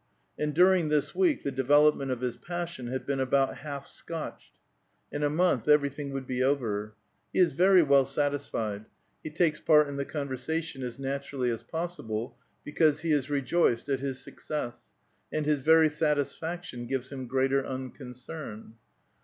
And 0.35 0.55
during 0.55 0.89
this 0.89 1.13
week 1.13 1.43
the 1.43 1.51
development 1.51 2.09
of 2.09 2.21
his 2.21 2.35
passion 2.35 2.87
had 2.87 3.05
been 3.05 3.19
about 3.19 3.57
half 3.57 3.85
scotched; 3.85 4.57
in 5.11 5.21
a 5.21 5.29
month 5.29 5.67
everything 5.67 6.11
would 6.11 6.25
be 6.25 6.41
over. 6.41 6.95
He 7.31 7.37
is 7.37 7.53
very 7.53 7.83
well 7.83 8.05
satisfied; 8.05 8.85
he 9.23 9.29
takes 9.29 9.59
part 9.59 9.87
in 9.87 9.97
the 9.97 10.05
con 10.05 10.27
vei*sation 10.27 10.81
as 10.81 10.97
naturally 10.97 11.51
as 11.51 11.61
possible, 11.61 12.35
because 12.63 13.01
he 13.01 13.11
is 13.11 13.29
rejoiced 13.29 13.89
at 13.89 13.99
his 13.99 14.19
success, 14.23 14.89
and 15.31 15.45
his 15.45 15.59
very 15.59 15.87
satisfaction 15.89 16.87
gives 16.87 17.11
him 17.11 17.27
greater 17.27 17.63
un 17.63 17.91
concern. 17.91 18.77